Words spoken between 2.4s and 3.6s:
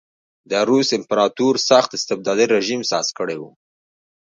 رژیم ساز کړی و.